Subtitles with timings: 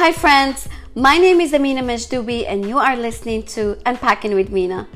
[0.00, 0.66] Hi, friends.
[0.94, 4.88] My name is Amina Majdubi, and you are listening to Unpacking with Mina.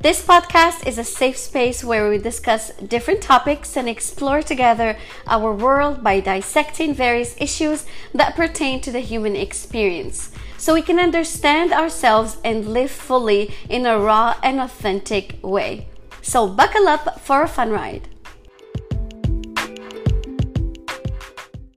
[0.00, 4.98] This podcast is a safe space where we discuss different topics and explore together
[5.28, 10.98] our world by dissecting various issues that pertain to the human experience so we can
[10.98, 15.86] understand ourselves and live fully in a raw and authentic way.
[16.20, 18.08] So, buckle up for a fun ride.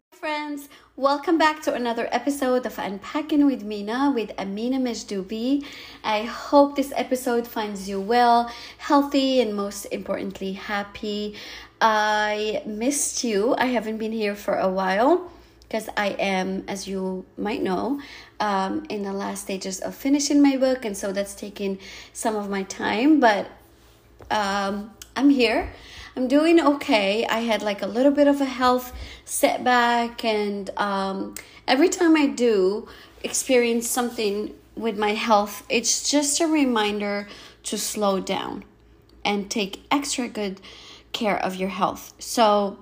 [0.09, 0.67] Friends,
[1.01, 5.65] welcome back to another episode of Unpacking with Mina with Amina Majdubi.
[6.03, 11.35] I hope this episode finds you well, healthy, and most importantly, happy.
[11.81, 13.55] I missed you.
[13.57, 15.31] I haven't been here for a while
[15.63, 17.99] because I am, as you might know,
[18.39, 21.79] um, in the last stages of finishing my book, and so that's taking
[22.13, 23.19] some of my time.
[23.19, 23.49] But
[24.29, 25.73] um, I'm here.
[26.15, 27.25] I'm doing okay.
[27.25, 31.35] I had like a little bit of a health setback, and um,
[31.67, 32.87] every time I do
[33.23, 37.27] experience something with my health, it's just a reminder
[37.63, 38.65] to slow down
[39.23, 40.59] and take extra good
[41.13, 42.13] care of your health.
[42.19, 42.79] So,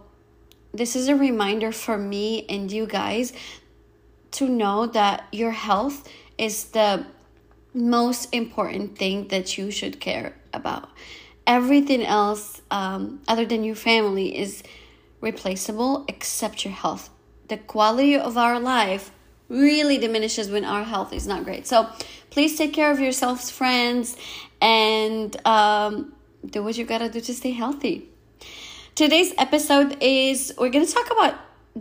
[0.74, 3.34] this is a reminder for me and you guys
[4.32, 7.06] to know that your health is the
[7.74, 10.90] most important thing that you should care about
[11.50, 14.62] everything else um, other than your family is
[15.20, 17.10] replaceable except your health.
[17.48, 19.12] The quality of our life
[19.50, 21.66] really diminishes when our health is not great.
[21.66, 21.90] So
[22.30, 24.16] please take care of yourselves friends
[24.62, 26.14] and um,
[26.46, 28.08] do what you gotta do to stay healthy.
[28.94, 31.34] Today's episode is we're gonna talk about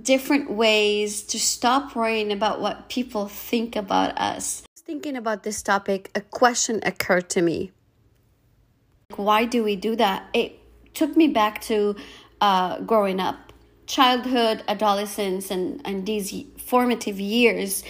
[0.03, 4.63] different ways to stop worrying about what people think about us.
[4.79, 7.73] Thinking about this topic a question occurred to me
[9.17, 10.29] why do we do that?
[10.35, 10.59] It
[10.95, 11.97] took me back to
[12.41, 13.53] uh, growing up,
[13.87, 17.83] childhood, adolescence, and, and these formative years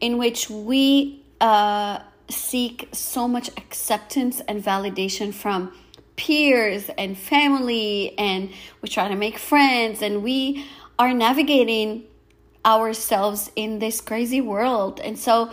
[0.00, 5.72] in which we uh, seek so much acceptance and validation from
[6.16, 8.50] peers and family, and
[8.82, 10.66] we try to make friends, and we
[10.98, 12.04] are navigating
[12.66, 15.00] ourselves in this crazy world.
[15.00, 15.50] And so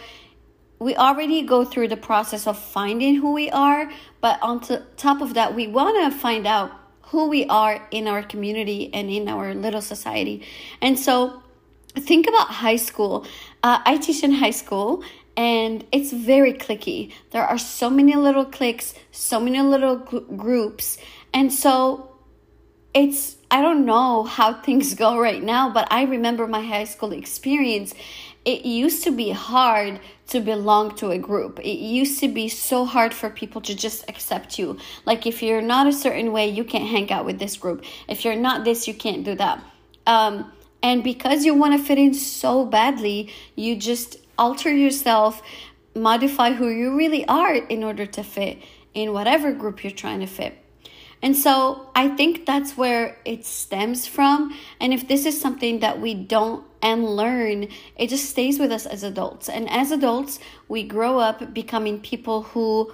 [0.80, 3.90] we already go through the process of finding who we are,
[4.26, 4.60] but on
[4.98, 6.72] top of that, we want to find out
[7.10, 10.42] who we are in our community and in our little society.
[10.82, 11.44] And so,
[11.94, 13.28] think about high school.
[13.62, 15.04] Uh, I teach in high school,
[15.38, 17.14] and it's very cliquey.
[17.30, 20.98] There are so many little cliques, so many little gr- groups,
[21.32, 22.10] and so
[22.96, 27.12] it's I don't know how things go right now, but I remember my high school
[27.12, 27.94] experience
[28.46, 31.60] it used to be hard to belong to a group.
[31.60, 34.78] It used to be so hard for people to just accept you.
[35.06, 37.84] Like, if you're not a certain way, you can't hang out with this group.
[38.08, 39.64] If you're not this, you can't do that.
[40.06, 40.52] Um,
[40.84, 45.42] and because you want to fit in so badly, you just alter yourself,
[45.96, 48.60] modify who you really are in order to fit
[48.94, 50.65] in whatever group you're trying to fit.
[51.22, 54.56] And so I think that's where it stems from.
[54.80, 58.86] And if this is something that we don't and learn, it just stays with us
[58.86, 59.50] as adults.
[59.50, 62.94] And as adults, we grow up becoming people who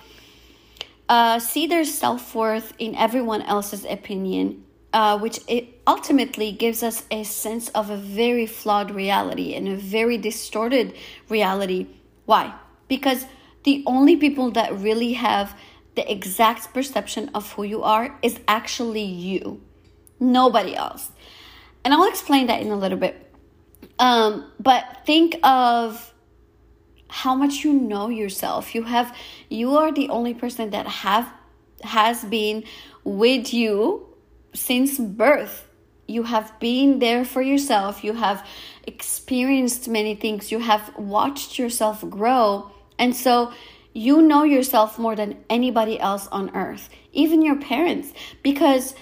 [1.10, 7.04] uh, see their self worth in everyone else's opinion, uh, which it ultimately gives us
[7.12, 10.96] a sense of a very flawed reality and a very distorted
[11.28, 11.88] reality.
[12.26, 12.54] Why?
[12.88, 13.26] Because
[13.64, 15.54] the only people that really have
[15.96, 19.62] the exact perception of who you are is actually you,
[20.20, 21.10] nobody else.
[21.84, 23.34] And I'll explain that in a little bit.
[24.00, 26.14] Um, but think of
[27.08, 28.74] how much you know yourself.
[28.74, 29.16] You have
[29.50, 31.32] you are the only person that have
[31.84, 32.64] has been
[33.04, 34.08] with you
[34.54, 35.68] since birth.
[36.08, 38.04] You have been there for yourself.
[38.04, 38.48] You have
[38.88, 40.52] experienced many things.
[40.52, 42.72] You have watched yourself grow.
[42.98, 43.52] And so
[43.94, 48.96] you know yourself more than anybody else on earth, even your parents, because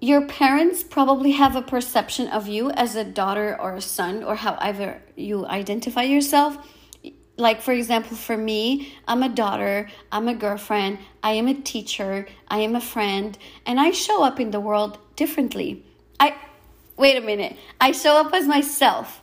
[0.00, 4.36] your parents probably have a perception of you as a daughter or a son, or
[4.36, 6.56] however you identify yourself.
[7.36, 12.26] Like, for example, for me, I'm a daughter, I'm a girlfriend, I am a teacher,
[12.48, 15.84] I am a friend, and I show up in the world differently.
[16.18, 16.34] I,
[16.96, 19.22] wait a minute, I show up as myself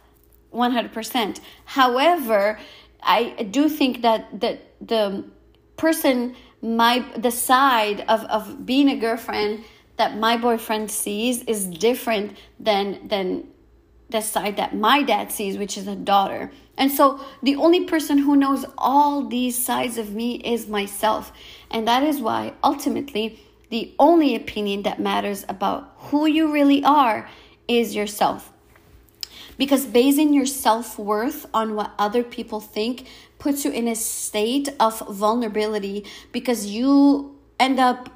[0.53, 1.39] 100%.
[1.65, 2.59] However,
[3.05, 5.25] I do think that the the
[5.77, 9.63] person my the side of of being a girlfriend
[9.97, 13.47] that my boyfriend sees is different than than
[14.09, 16.51] the side that my dad sees which is a daughter.
[16.77, 21.31] And so the only person who knows all these sides of me is myself.
[21.71, 27.27] And that is why ultimately the only opinion that matters about who you really are
[27.67, 28.51] is yourself
[29.57, 33.07] because basing your self-worth on what other people think
[33.39, 38.09] puts you in a state of vulnerability because you end up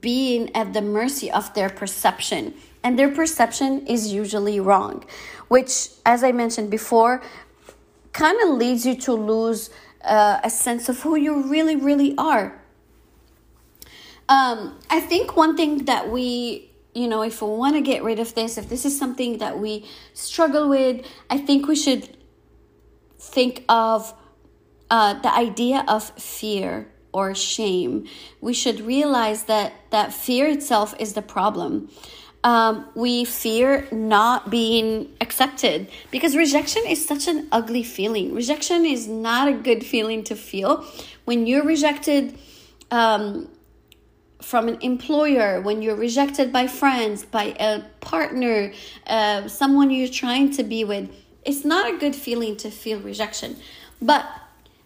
[0.00, 2.54] being at the mercy of their perception.
[2.82, 5.04] And their perception is usually wrong
[5.50, 7.20] which as i mentioned before
[8.12, 9.68] kind of leads you to lose
[10.04, 12.58] uh, a sense of who you really really are.
[14.28, 16.69] Um, i think one thing that we
[17.00, 19.58] you know, if we want to get rid of this, if this is something that
[19.58, 22.16] we struggle with, I think we should
[23.18, 24.12] think of
[24.90, 28.06] uh, the idea of fear or shame.
[28.40, 31.90] We should realize that that fear itself is the problem.
[32.42, 38.34] Um, we fear not being accepted because rejection is such an ugly feeling.
[38.34, 40.86] Rejection is not a good feeling to feel.
[41.24, 42.38] When you're rejected,
[42.90, 43.48] um,
[44.42, 48.72] from an employer, when you're rejected by friends, by a partner,
[49.06, 51.10] uh, someone you're trying to be with,
[51.44, 53.56] it's not a good feeling to feel rejection.
[54.00, 54.26] But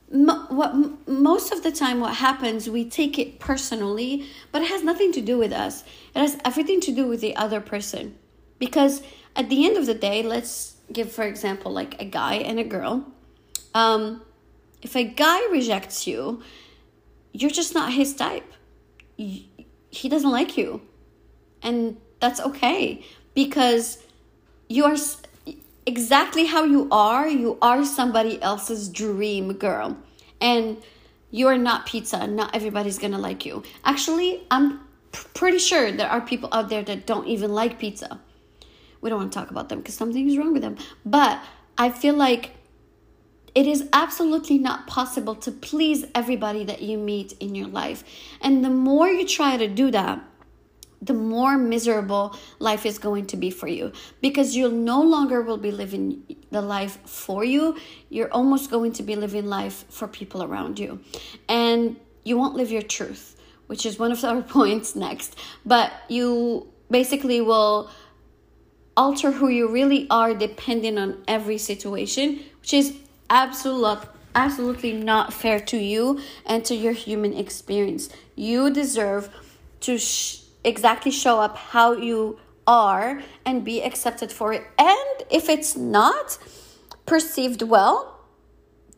[0.08, 5.12] what most of the time, what happens, we take it personally, but it has nothing
[5.12, 5.82] to do with us.
[6.14, 8.16] It has everything to do with the other person.
[8.58, 9.02] Because
[9.34, 12.64] at the end of the day, let's give, for example, like a guy and a
[12.64, 13.04] girl.
[13.74, 14.22] Um,
[14.82, 16.42] if a guy rejects you,
[17.32, 18.52] you're just not his type
[19.16, 20.82] he doesn't like you.
[21.62, 23.98] And that's okay because
[24.68, 24.96] you are
[25.86, 27.28] exactly how you are.
[27.28, 29.96] You are somebody else's dream girl.
[30.40, 30.76] And
[31.30, 32.26] you are not pizza.
[32.26, 33.62] Not everybody's going to like you.
[33.84, 34.80] Actually, I'm
[35.12, 38.20] pretty sure there are people out there that don't even like pizza.
[39.00, 40.76] We don't want to talk about them because something is wrong with them.
[41.04, 41.42] But
[41.76, 42.52] I feel like
[43.54, 48.02] it is absolutely not possible to please everybody that you meet in your life.
[48.40, 50.20] And the more you try to do that,
[51.00, 53.92] the more miserable life is going to be for you.
[54.20, 57.76] Because you no longer will be living the life for you
[58.08, 61.00] you're almost going to be living life for people around you.
[61.48, 63.34] And you won't live your truth
[63.66, 65.36] which is one of our points next.
[65.64, 67.90] But you basically will
[68.96, 72.96] alter who you really are depending on every situation which is
[73.30, 78.08] absolute absolutely not fair to you and to your human experience.
[78.34, 79.30] You deserve
[79.80, 84.64] to sh- exactly show up how you are and be accepted for it.
[84.78, 86.38] And if it's not
[87.06, 88.18] perceived well,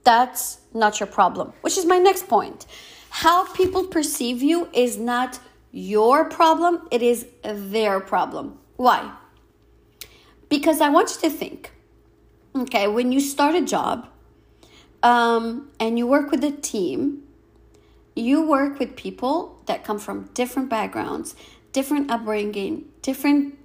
[0.04, 2.66] that's not your problem, which is my next point.
[3.10, 5.40] How people perceive you is not
[5.72, 8.58] your problem, it is their problem.
[8.76, 9.12] Why?
[10.48, 11.72] Because I want you to think
[12.54, 14.08] okay, when you start a job,
[15.02, 17.22] um, and you work with a team,
[18.14, 21.34] you work with people that come from different backgrounds,
[21.72, 23.58] different upbringing, different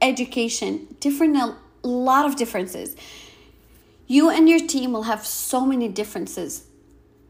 [0.00, 2.96] education, different a lot of differences.
[4.06, 6.64] You and your team will have so many differences.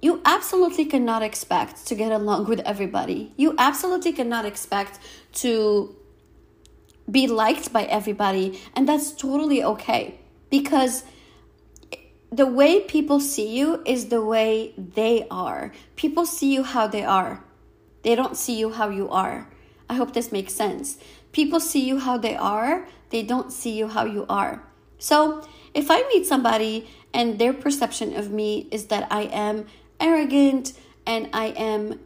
[0.00, 3.32] You absolutely cannot expect to get along with everybody.
[3.36, 4.98] You absolutely cannot expect
[5.34, 5.94] to
[7.10, 10.18] be liked by everybody, and that's totally okay
[10.50, 11.04] because
[12.34, 15.72] the way people see you is the way they are.
[15.94, 17.44] People see you how they are.
[18.02, 19.48] They don't see you how you are.
[19.88, 20.98] I hope this makes sense.
[21.30, 24.64] People see you how they are, they don't see you how you are.
[24.98, 29.66] So, if I meet somebody and their perception of me is that I am
[30.00, 30.72] arrogant
[31.06, 32.00] and I am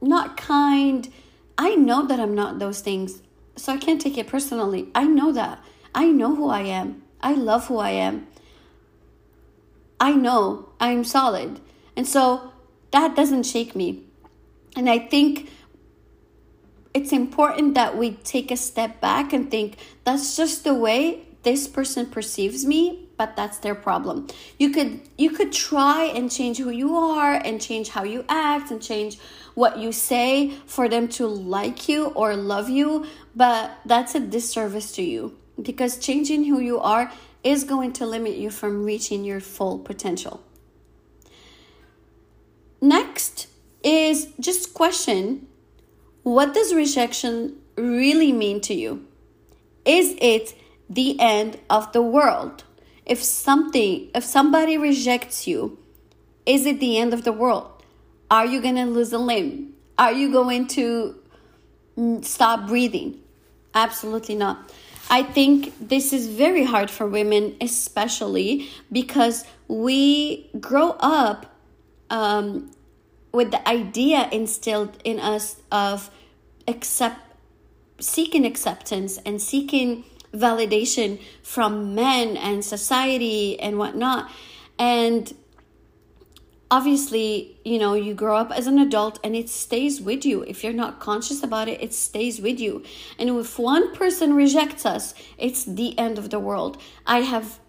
[0.00, 1.12] not kind,
[1.58, 3.22] I know that I'm not those things.
[3.56, 4.90] So I can't take it personally.
[4.94, 5.60] I know that.
[5.94, 7.02] I know who I am.
[7.20, 8.26] I love who I am.
[10.04, 11.60] I know I'm solid.
[11.96, 12.52] And so
[12.90, 14.02] that doesn't shake me.
[14.76, 15.48] And I think
[16.92, 21.66] it's important that we take a step back and think that's just the way this
[21.66, 24.26] person perceives me but that's their problem
[24.58, 28.70] you could you could try and change who you are and change how you act
[28.70, 29.18] and change
[29.54, 33.04] what you say for them to like you or love you
[33.36, 37.12] but that's a disservice to you because changing who you are
[37.44, 40.42] is going to limit you from reaching your full potential.
[42.80, 43.46] Next
[43.82, 45.46] is just question
[46.22, 49.06] what does rejection really mean to you?
[49.84, 50.54] Is it
[50.88, 52.64] the end of the world?
[53.04, 55.78] If something, if somebody rejects you,
[56.46, 57.70] is it the end of the world?
[58.30, 59.74] Are you going to lose a limb?
[59.98, 61.14] Are you going to
[61.98, 63.20] mm, stop breathing?
[63.74, 64.72] Absolutely not.
[65.10, 71.46] I think this is very hard for women, especially because we grow up
[72.10, 72.70] um,
[73.32, 76.10] with the idea instilled in us of
[76.66, 77.20] accept
[78.00, 84.30] seeking acceptance and seeking validation from men and society and whatnot.
[84.78, 85.32] And
[86.74, 90.42] obviously, you know, you grow up as an adult and it stays with you.
[90.42, 92.82] If you're not conscious about it, it stays with you.
[93.16, 96.76] And if one person rejects us, it's the end of the world.
[97.06, 97.60] I have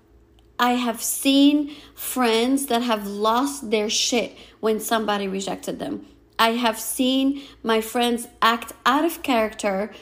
[0.58, 6.08] I have seen friends that have lost their shit when somebody rejected them.
[6.40, 9.94] I have seen my friends act out of character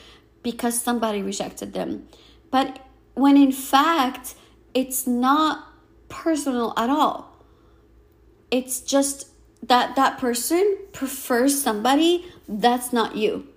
[0.43, 2.07] because somebody rejected them.
[2.51, 2.79] But
[3.15, 4.35] when in fact,
[4.73, 5.67] it's not
[6.07, 7.32] personal at all
[8.53, 9.29] it's just
[9.63, 13.47] that that person prefers somebody that's not you.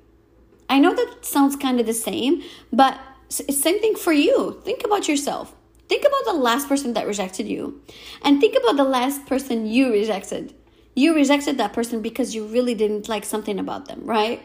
[0.70, 2.98] I know that sounds kind of the same, but
[3.28, 4.58] same thing for you.
[4.64, 5.54] Think about yourself.
[5.86, 7.82] Think about the last person that rejected you.
[8.22, 10.54] And think about the last person you rejected.
[10.94, 14.40] You rejected that person because you really didn't like something about them, right?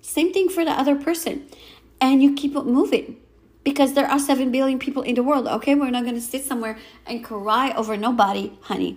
[0.00, 1.46] Same thing for the other person.
[2.00, 3.18] And you keep moving
[3.64, 5.74] because there are 7 billion people in the world, okay?
[5.74, 8.96] We're not going to sit somewhere and cry over nobody, honey.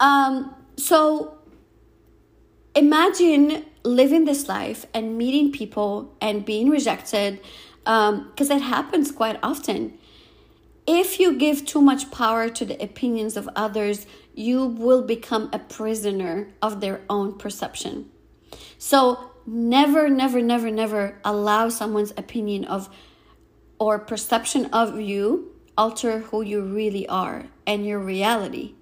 [0.00, 1.38] Um, so
[2.74, 7.40] imagine living this life and meeting people and being rejected
[7.84, 9.98] because um, it happens quite often.
[10.86, 15.58] If you give too much power to the opinions of others, you will become a
[15.58, 18.10] prisoner of their own perception.
[18.78, 22.88] So, never, never, never, never allow someone's opinion of
[23.78, 28.74] or perception of you alter who you really are and your reality.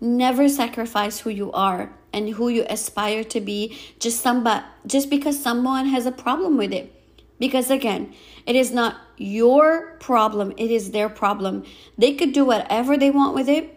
[0.00, 5.40] Never sacrifice who you are and who you aspire to be just somebody just because
[5.40, 6.94] someone has a problem with it.
[7.38, 8.14] Because again,
[8.46, 11.64] it is not your problem, it is their problem.
[11.96, 13.74] They could do whatever they want with it.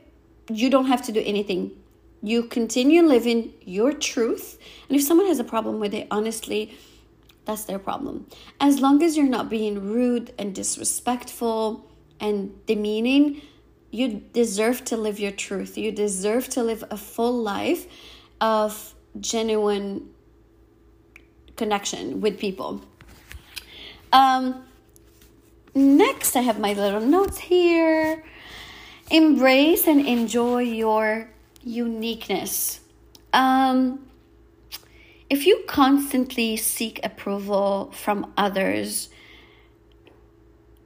[0.49, 1.71] You don't have to do anything.
[2.23, 4.59] You continue living your truth.
[4.87, 6.77] And if someone has a problem with it, honestly,
[7.45, 8.27] that's their problem.
[8.59, 13.41] As long as you're not being rude and disrespectful and demeaning,
[13.91, 15.77] you deserve to live your truth.
[15.77, 17.86] You deserve to live a full life
[18.39, 20.10] of genuine
[21.57, 22.81] connection with people.
[24.13, 24.63] Um,
[25.75, 28.24] next, I have my little notes here.
[29.10, 31.29] Embrace and enjoy your
[31.62, 32.79] uniqueness.
[33.33, 34.07] Um,
[35.29, 39.10] if you constantly seek approval from others,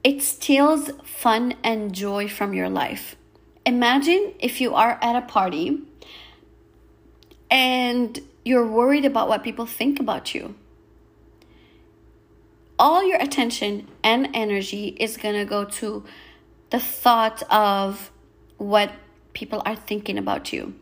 [0.06, 3.16] it steals fun and joy from your life.
[3.64, 5.80] Imagine if you are at a party
[7.50, 10.54] and you're worried about what people think about you.
[12.78, 16.04] All your attention and energy is going to go to
[16.70, 18.12] the thought of
[18.58, 18.92] what
[19.32, 20.76] people are thinking about you.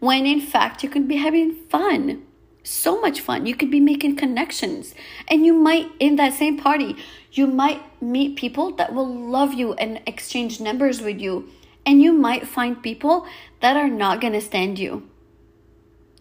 [0.00, 2.24] When in fact, you could be having fun
[2.64, 3.46] so much fun.
[3.46, 4.94] You could be making connections.
[5.28, 6.96] And you might, in that same party,
[7.30, 11.48] you might meet people that will love you and exchange numbers with you.
[11.86, 13.26] And you might find people
[13.60, 15.08] that are not going to stand you.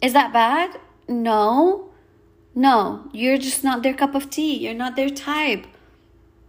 [0.02, 0.78] Is that bad?
[1.08, 1.90] No.
[2.56, 4.58] No, you're just not their cup of tea.
[4.58, 5.66] You're not their type.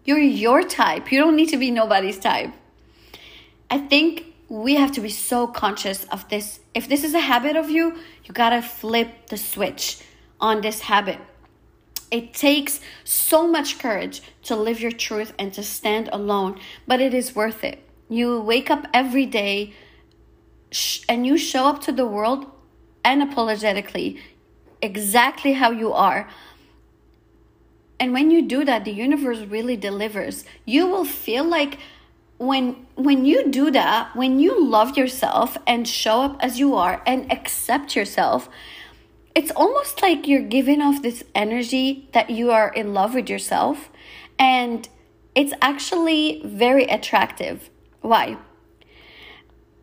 [0.05, 1.11] You're your type.
[1.11, 2.53] You don't need to be nobody's type.
[3.71, 6.61] I think we have to be so conscious of this.
[6.75, 9.99] If this is a habit of you, you gotta flip the switch
[10.41, 11.19] on this habit.
[12.11, 17.15] It takes so much courage to live your truth and to stand alone, but it
[17.15, 17.83] is worth it.
[18.09, 19.73] You wake up every day
[21.09, 22.47] and you show up to the world
[23.05, 24.21] unapologetically,
[24.83, 26.29] exactly how you are.
[27.99, 30.45] And when you do that, the universe really delivers.
[30.65, 31.79] You will feel like
[32.39, 37.03] when when you do that when you love yourself and show up as you are
[37.07, 38.49] and accept yourself
[39.35, 43.91] it's almost like you're giving off this energy that you are in love with yourself.
[44.39, 44.89] And
[45.35, 47.69] it's actually very attractive.
[48.01, 48.37] Why?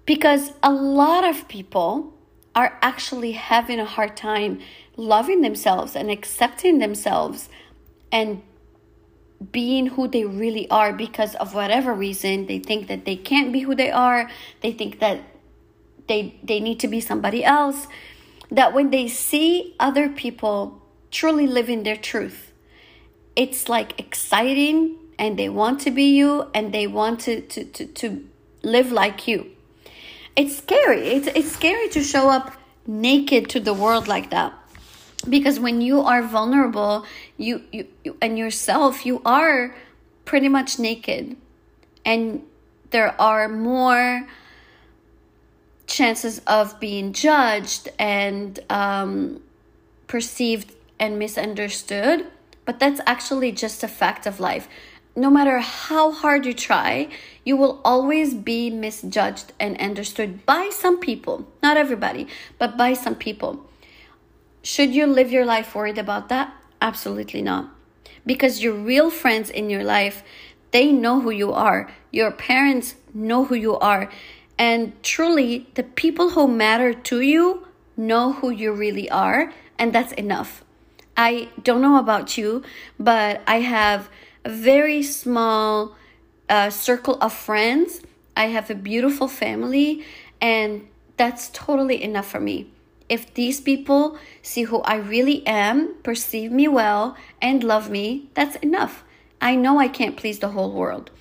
[0.05, 2.13] Because a lot of people
[2.55, 4.60] are actually having a hard time
[4.96, 7.50] loving themselves and accepting themselves
[8.12, 8.41] and
[9.51, 12.45] being who they really are because of whatever reason.
[12.45, 14.29] They think that they can't be who they are.
[14.62, 15.21] They think that
[16.07, 17.88] they they need to be somebody else.
[18.51, 22.51] That when they see other people truly living their truth
[23.36, 27.86] it's like exciting and they want to be you and they want to to to,
[27.86, 28.27] to
[28.63, 29.51] live like you.
[30.36, 31.07] It's scary.
[31.07, 32.53] It's, it's scary to show up
[32.88, 34.53] naked to the world like that
[35.30, 37.06] because when you are vulnerable
[37.38, 39.75] you, you, you and yourself you are
[40.25, 41.36] pretty much naked
[42.06, 42.44] and
[42.92, 44.28] there are more
[45.88, 49.42] chances of being judged and um,
[50.08, 52.28] perceived and misunderstood
[52.66, 54.68] but that's actually just a fact of life
[55.16, 57.10] no matter how hard you try,
[57.44, 61.48] you will always be misjudged and understood by some people.
[61.62, 63.66] Not everybody, but by some people.
[64.63, 66.53] Should you live your life worried about that?
[66.82, 67.74] Absolutely not.
[68.25, 70.24] Because your real friends in your life,
[70.72, 71.91] they know who you are.
[72.12, 74.12] Your parents know who you are.
[74.60, 79.51] And truly, the people who matter to you know who you really are.
[79.80, 80.63] And that's enough.
[81.18, 82.63] I don't know about you,
[83.00, 84.10] but I have
[84.46, 85.96] a very small
[86.50, 88.01] uh, circle of friends.
[88.38, 90.06] I have a beautiful family,
[90.39, 90.88] and
[91.18, 92.72] that's totally enough for me.
[93.12, 98.56] If these people see who I really am, perceive me well, and love me, that's
[98.68, 99.03] enough.
[99.41, 101.12] I know I can't please the whole world.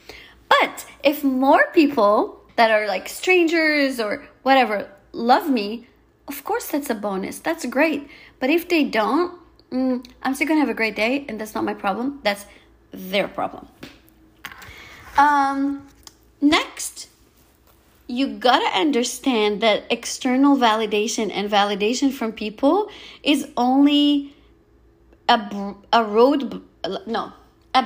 [0.49, 5.89] But if more people that are like strangers or whatever love me,
[6.29, 7.41] of course that's a bonus.
[7.41, 8.09] That's great.
[8.39, 9.41] But if they don't,
[9.73, 12.21] mm, I'm still gonna have a great day, and that's not my problem.
[12.23, 12.47] That's
[12.93, 13.67] their problem.
[15.19, 15.89] Um,
[16.41, 17.09] next,
[18.11, 22.91] you gotta understand that external validation and validation from people
[23.23, 24.35] is only
[25.29, 26.61] a, a road,
[27.07, 27.33] no,
[27.73, 27.85] a,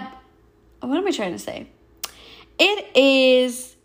[0.81, 1.67] what am I trying to say?
[2.59, 3.77] It is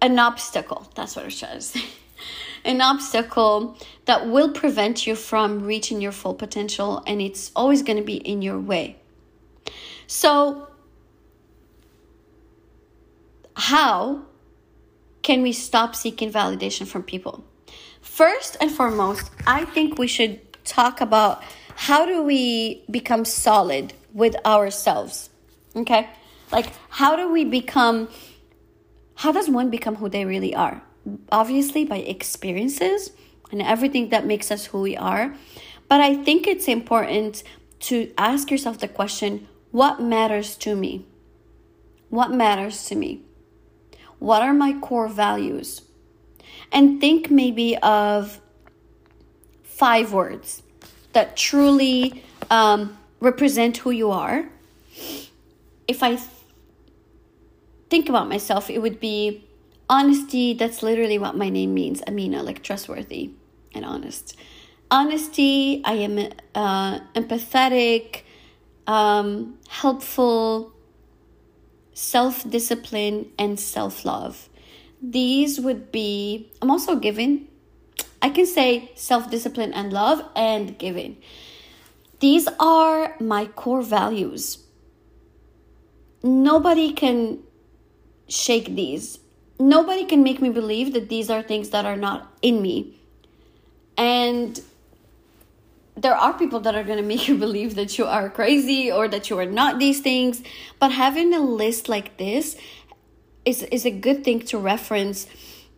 [0.00, 0.90] an obstacle.
[0.94, 1.84] That's what I was trying to say.
[2.64, 3.76] an obstacle
[4.06, 8.16] that will prevent you from reaching your full potential, and it's always going to be
[8.16, 8.96] in your way.
[10.06, 10.68] So,
[13.54, 14.22] how
[15.22, 17.44] can we stop seeking validation from people?
[18.00, 21.42] First and foremost, I think we should talk about
[21.76, 25.30] how do we become solid with ourselves?
[25.74, 26.08] Okay?
[26.50, 28.08] Like, how do we become,
[29.14, 30.82] how does one become who they really are?
[31.30, 33.10] Obviously, by experiences
[33.50, 35.34] and everything that makes us who we are.
[35.88, 37.42] But I think it's important
[37.80, 41.06] to ask yourself the question what matters to me?
[42.10, 43.22] What matters to me?
[44.22, 45.82] What are my core values?
[46.70, 48.40] And think maybe of
[49.64, 50.62] five words
[51.12, 54.48] that truly um, represent who you are.
[55.88, 56.28] If I th-
[57.90, 59.44] think about myself, it would be
[59.90, 60.54] honesty.
[60.54, 63.32] That's literally what my name means Amina, like trustworthy
[63.74, 64.36] and honest.
[64.88, 68.22] Honesty, I am uh, empathetic,
[68.86, 70.71] um, helpful,
[71.94, 74.48] self discipline, and self love.
[75.00, 77.48] These would be, I'm also giving.
[78.20, 81.16] I can say self discipline and love and giving.
[82.20, 84.58] These are my core values.
[86.22, 87.40] Nobody can
[88.28, 89.18] shake these.
[89.58, 93.00] Nobody can make me believe that these are things that are not in me.
[93.96, 94.60] And
[95.96, 99.08] there are people that are going to make you believe that you are crazy or
[99.08, 100.42] that you are not these things
[100.78, 102.56] but having a list like this
[103.44, 105.26] is is a good thing to reference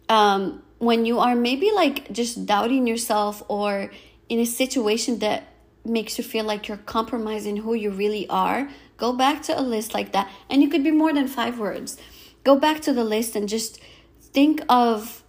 [0.08, 3.90] um, when you are maybe like just doubting yourself or
[4.28, 5.48] in a situation that
[5.84, 9.94] makes you feel like you're compromising who you really are go back to a list
[9.94, 10.30] like that.
[10.48, 11.96] And you could be more than five words.
[12.42, 13.80] Go back to the list and just
[14.20, 15.22] think of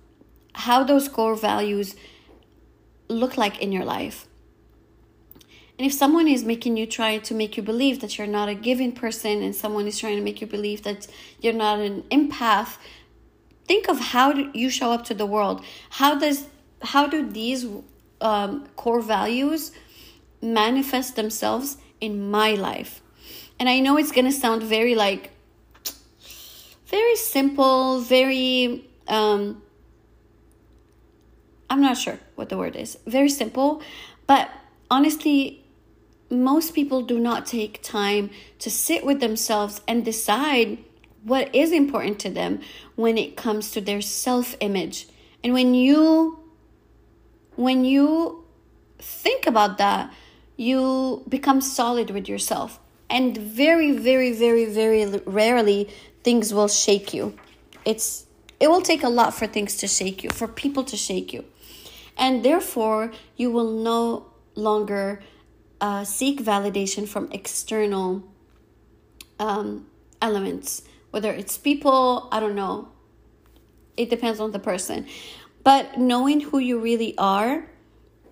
[0.54, 1.95] how those core values
[3.08, 4.28] look like in your life
[5.78, 8.56] and if someone is making you try to make you believe that you're not a
[8.56, 11.08] giving person and someone is trying to make you believe that
[11.42, 12.78] you're not an empath,
[13.66, 15.64] think of how you show up to the world.
[15.90, 16.48] How does
[16.82, 17.66] how do these
[18.22, 19.74] um, core values
[20.42, 23.02] manifest themselves in my life?
[23.60, 25.32] And I know it's gonna sound very like
[26.88, 29.62] very simple, very um,
[31.70, 32.98] I'm not sure what the word is.
[33.06, 33.82] Very simple,
[34.26, 34.50] but
[34.90, 35.64] honestly
[36.30, 40.78] most people do not take time to sit with themselves and decide
[41.24, 42.60] what is important to them
[42.96, 45.08] when it comes to their self-image.
[45.44, 46.40] And when you
[47.56, 48.44] when you
[49.00, 50.14] think about that,
[50.58, 52.80] you become solid with yourself.
[53.10, 55.90] And very very very very rarely
[56.24, 57.38] things will shake you.
[57.86, 58.26] It's
[58.60, 61.46] it will take a lot for things to shake you, for people to shake you.
[62.18, 65.22] And therefore, you will no longer
[65.82, 68.24] uh, seek validation from external
[69.40, 69.88] um,
[70.22, 72.90] elements, whether it's people, I don't know.
[73.98, 75.08] It depends on the person.
[75.64, 77.66] But knowing who you really are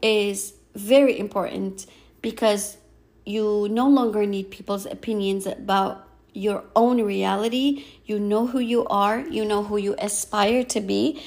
[0.01, 1.85] is very important
[2.21, 2.77] because
[3.25, 7.85] you no longer need people's opinions about your own reality.
[8.05, 11.21] You know who you are, you know who you aspire to be,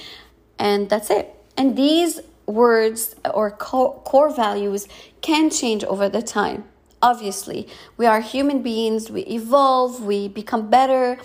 [0.58, 1.34] and that's it.
[1.56, 4.88] And these words or core values
[5.20, 6.64] can change over the time
[7.02, 7.68] obviously.
[7.96, 11.18] We are human beings, we evolve, we become better.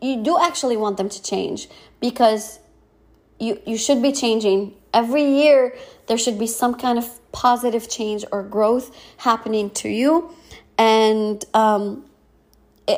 [0.00, 1.68] You do actually want them to change
[2.00, 2.60] because
[3.38, 4.74] you, you should be changing.
[4.94, 10.34] Every year, there should be some kind of positive change or growth happening to you.
[10.78, 12.04] And um,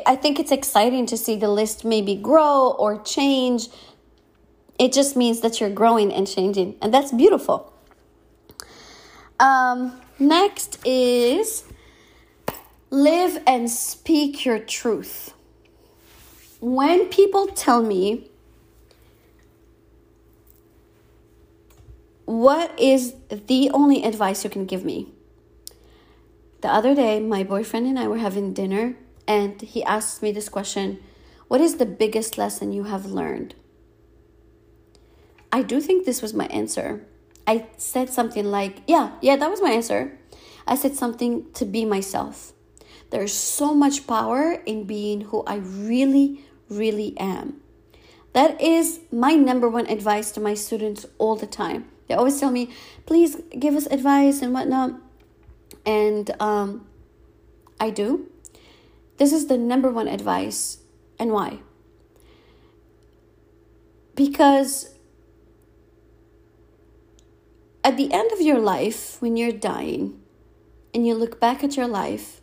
[0.05, 3.69] I think it's exciting to see the list maybe grow or change.
[4.77, 7.73] It just means that you're growing and changing, and that's beautiful.
[9.39, 11.63] Um, next is
[12.89, 15.33] live and speak your truth.
[16.59, 18.29] When people tell me,
[22.25, 25.11] what is the only advice you can give me?
[26.61, 30.49] The other day, my boyfriend and I were having dinner, and he asked me this
[30.49, 30.99] question
[31.47, 33.53] What is the biggest lesson you have learned?
[35.55, 37.05] I do think this was my answer.
[37.47, 40.19] I said something like, Yeah, yeah, that was my answer.
[40.67, 42.51] I said something to be myself.
[43.09, 47.61] There's so much power in being who I really, really am.
[48.33, 51.85] That is my number one advice to my students all the time.
[52.09, 52.71] They always tell me,
[53.05, 54.99] please give us advice and whatnot.
[55.85, 56.85] And um,
[57.79, 58.29] I do.
[59.19, 60.79] This is the number one advice.
[61.17, 61.59] And why?
[64.15, 64.94] Because
[67.85, 70.19] at the end of your life, when you're dying
[70.91, 72.41] and you look back at your life,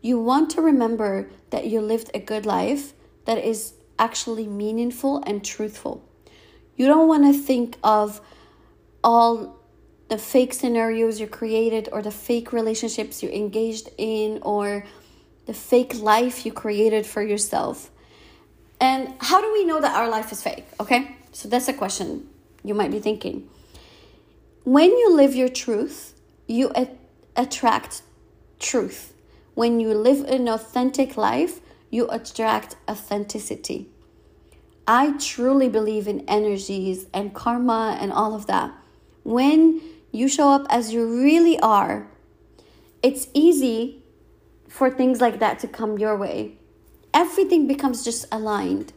[0.00, 2.94] you want to remember that you lived a good life
[3.26, 6.02] that is actually meaningful and truthful.
[6.76, 8.22] You don't want to think of
[9.04, 9.60] all
[10.08, 14.86] the fake scenarios you created or the fake relationships you engaged in or
[15.44, 17.90] the fake life you created for yourself.
[18.80, 20.64] And how do we know that our life is fake?
[20.80, 22.28] Okay, so that's a question
[22.64, 23.50] you might be thinking.
[24.64, 26.14] When you live your truth,
[26.46, 26.88] you a-
[27.36, 28.00] attract
[28.58, 29.12] truth.
[29.54, 33.90] When you live an authentic life, you attract authenticity.
[34.88, 38.72] I truly believe in energies and karma and all of that.
[39.22, 42.08] When you show up as you really are,
[43.02, 44.02] it's easy
[44.66, 46.56] for things like that to come your way.
[47.12, 48.94] Everything becomes just aligned.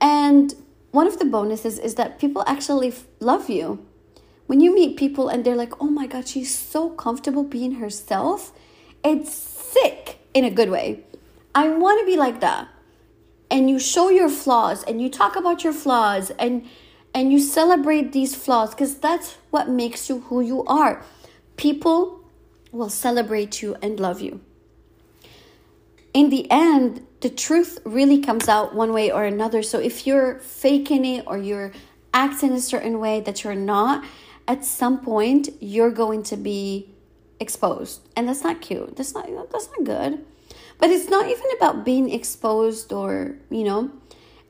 [0.00, 0.52] And
[0.90, 3.86] one of the bonuses is that people actually love you.
[4.46, 8.52] When you meet people and they're like, oh my God, she's so comfortable being herself,
[9.02, 11.04] it's sick in a good way.
[11.54, 12.68] I want to be like that.
[13.50, 16.66] And you show your flaws and you talk about your flaws and
[17.16, 21.04] and you celebrate these flaws because that's what makes you who you are.
[21.56, 22.20] People
[22.72, 24.40] will celebrate you and love you
[26.14, 29.62] in the end, the truth really comes out one way or another.
[29.62, 31.72] So if you're faking it or you're
[32.14, 34.04] acting a certain way that you're not,
[34.46, 36.90] at some point you're going to be
[37.40, 38.00] exposed.
[38.16, 38.96] And that's not cute.
[38.96, 40.24] That's not that's not good.
[40.78, 43.90] But it's not even about being exposed or, you know,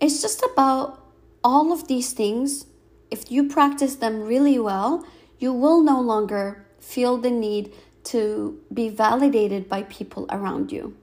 [0.00, 1.04] it's just about
[1.42, 2.66] all of these things.
[3.10, 5.06] If you practice them really well,
[5.38, 7.72] you will no longer feel the need
[8.04, 10.96] to be validated by people around you.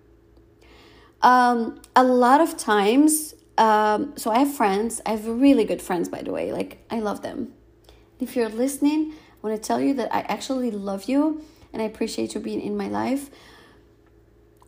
[1.21, 5.01] Um, a lot of times, um, so I have friends.
[5.05, 6.51] I have really good friends, by the way.
[6.51, 7.53] Like, I love them.
[8.21, 11.85] If you're listening, I want to tell you that I actually love you and I
[11.85, 13.31] appreciate you being in my life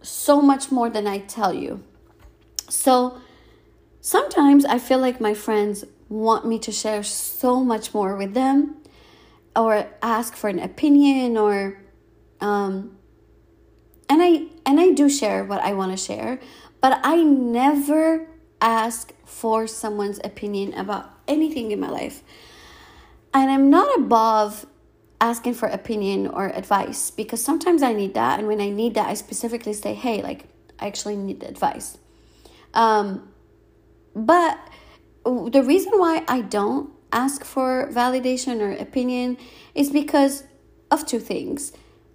[0.01, 1.83] so much more than I tell you.
[2.67, 3.21] So
[4.01, 8.77] sometimes I feel like my friends want me to share so much more with them
[9.55, 11.79] or ask for an opinion or
[12.41, 12.97] um,
[14.09, 16.39] and I and I do share what I want to share,
[16.81, 18.27] but I never
[18.59, 22.23] ask for someone's opinion about anything in my life.
[23.33, 24.65] And I'm not above
[25.19, 29.07] asking for opinion or advice because sometimes I need that and when I need that
[29.07, 30.45] I specifically say, "Hey, like
[30.79, 31.97] I actually need advice."
[32.73, 33.29] Um
[34.15, 34.59] but
[35.25, 39.37] the reason why I don't ask for validation or opinion
[39.73, 40.43] is because
[40.91, 41.71] of two things.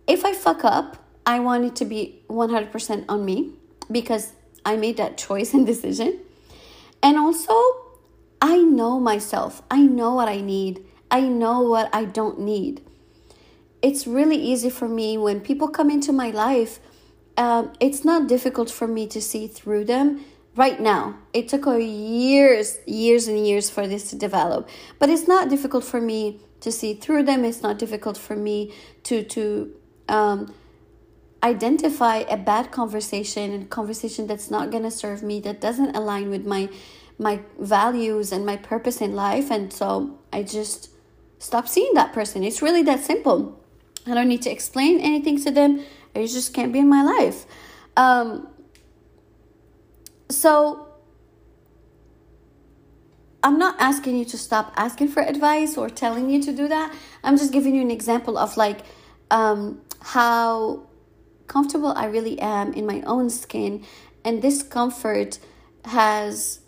[0.07, 3.52] If I fuck up, I want it to be 100% on me
[3.90, 4.33] because
[4.64, 6.20] I made that choice and decision.
[7.02, 7.54] And also,
[8.40, 9.62] I know myself.
[9.70, 10.85] I know what I need.
[11.10, 12.82] I know what I don't need.
[13.80, 16.80] It's really easy for me when people come into my life.
[17.36, 20.24] Um, it's not difficult for me to see through them
[20.56, 21.16] right now.
[21.32, 24.68] It took a years, years and years for this to develop,
[24.98, 27.44] but it's not difficult for me to see through them.
[27.44, 29.72] It's not difficult for me to to
[30.08, 30.52] um,
[31.42, 36.30] identify a bad conversation and conversation that's not going to serve me that doesn't align
[36.30, 36.68] with my
[37.18, 40.90] my values and my purpose in life and so i just
[41.38, 43.62] stop seeing that person it's really that simple
[44.07, 45.85] i don't need to explain anything to them
[46.18, 47.46] you just can't be in my life.
[47.96, 48.48] Um,
[50.31, 50.88] so
[53.42, 56.94] I'm not asking you to stop asking for advice or telling you to do that.
[57.22, 58.81] I'm just giving you an example of like
[59.31, 60.87] um, how
[61.46, 63.85] comfortable I really am in my own skin,
[64.24, 65.38] and this comfort
[65.85, 66.61] has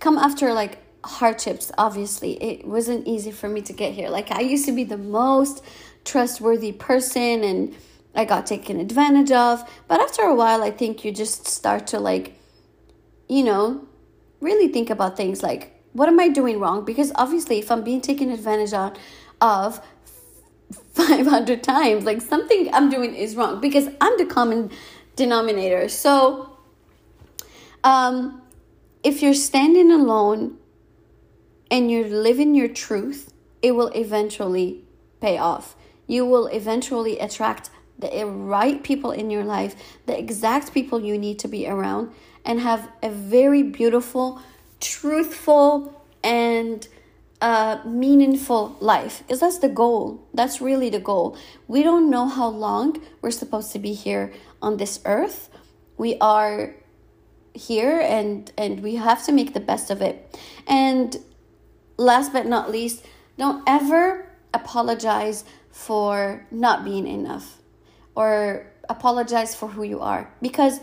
[0.00, 1.72] come after like hardships.
[1.78, 4.08] Obviously, it wasn't easy for me to get here.
[4.08, 5.64] Like I used to be the most
[6.04, 7.74] trustworthy person, and
[8.14, 9.68] I got taken advantage of.
[9.88, 12.38] But after a while, I think you just start to like,
[13.28, 13.86] you know,
[14.40, 16.84] really think about things like what am I doing wrong?
[16.84, 18.98] Because obviously, if I'm being taken advantage of,
[19.40, 19.84] of
[20.94, 24.70] 500 times, like something I'm doing is wrong because I'm the common
[25.16, 25.88] denominator.
[25.88, 26.56] So,
[27.82, 28.42] um,
[29.02, 30.58] if you're standing alone
[31.70, 34.84] and you're living your truth, it will eventually
[35.20, 35.76] pay off.
[36.06, 41.38] You will eventually attract the right people in your life, the exact people you need
[41.40, 42.12] to be around,
[42.44, 44.40] and have a very beautiful,
[44.80, 46.88] truthful, and
[47.40, 50.26] uh, meaningful life because that's the goal.
[50.34, 51.36] That's really the goal.
[51.68, 55.48] We don't know how long we're supposed to be here on this earth.
[55.96, 56.74] We are
[57.54, 60.38] here and and we have to make the best of it.
[60.66, 61.16] And
[62.00, 63.04] last but not least,
[63.36, 67.58] don't ever apologize for not being enough
[68.16, 70.80] or apologize for who you are because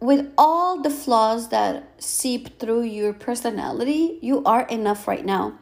[0.00, 5.58] with all the flaws that seep through your personality, you are enough right now.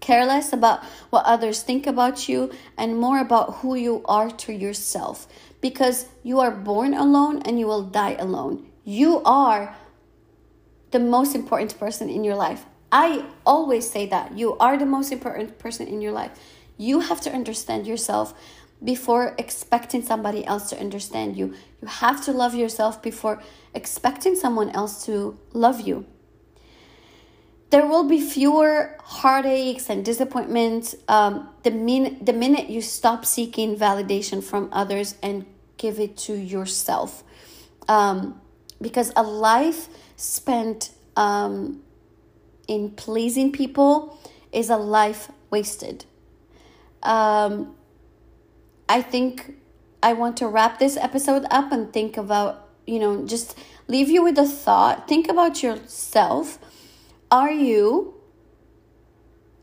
[0.00, 4.52] Care less about what others think about you and more about who you are to
[4.52, 5.26] yourself
[5.60, 8.66] because you are born alone and you will die alone.
[8.84, 9.76] You are
[10.90, 12.64] the most important person in your life.
[12.92, 14.36] I always say that.
[14.36, 16.32] You are the most important person in your life.
[16.76, 18.34] You have to understand yourself
[18.82, 21.54] before expecting somebody else to understand you.
[21.82, 23.42] You have to love yourself before
[23.74, 26.06] expecting someone else to love you.
[27.70, 33.76] There will be fewer heartaches and disappointments um, the, min- the minute you stop seeking
[33.76, 37.22] validation from others and give it to yourself.
[37.86, 38.40] Um,
[38.80, 41.82] because a life spent um,
[42.70, 44.16] in pleasing people
[44.52, 46.04] is a life wasted.
[47.02, 47.74] Um,
[48.88, 49.56] I think
[50.00, 54.22] I want to wrap this episode up and think about, you know, just leave you
[54.22, 55.08] with a thought.
[55.08, 56.60] Think about yourself.
[57.28, 58.14] Are you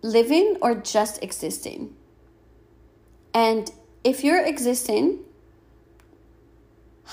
[0.02, 1.96] living or just existing?
[3.34, 3.72] And
[4.04, 5.20] if you're existing,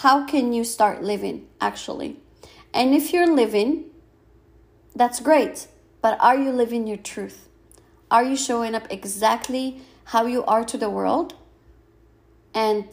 [0.02, 2.16] how can you start living actually?
[2.72, 3.84] And if you're living,
[4.96, 5.68] that's great.
[6.04, 7.48] But are you living your truth?
[8.10, 9.80] Are you showing up exactly
[10.12, 11.34] how you are to the world?
[12.54, 12.88] and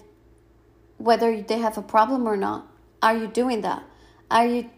[0.97, 2.67] whether they have a problem or not.
[3.01, 3.83] Are you doing that?
[4.29, 4.69] Are you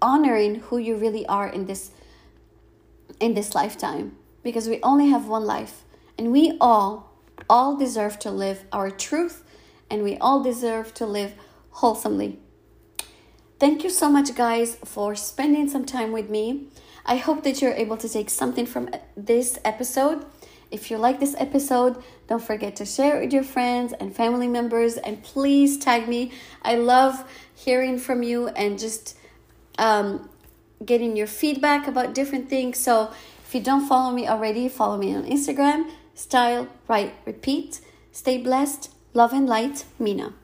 [0.00, 1.90] honoring who you really are in this
[3.18, 4.16] in this lifetime?
[4.42, 5.84] Because we only have one life
[6.18, 7.10] and we all
[7.48, 9.44] all deserve to live our truth
[9.90, 11.34] and we all deserve to live
[11.70, 12.38] wholesomely.
[13.58, 16.68] Thank you so much guys for spending some time with me.
[17.06, 20.24] I hope that you're able to take something from this episode
[20.74, 24.48] if you like this episode, don't forget to share it with your friends and family
[24.48, 26.32] members and please tag me.
[26.62, 29.16] I love hearing from you and just
[29.78, 30.28] um,
[30.84, 32.78] getting your feedback about different things.
[32.78, 33.12] So
[33.46, 37.80] if you don't follow me already, follow me on Instagram, style, write, repeat.
[38.10, 40.34] Stay blessed, love and light, Mina.